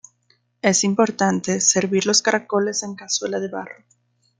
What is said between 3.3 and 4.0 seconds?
de barro.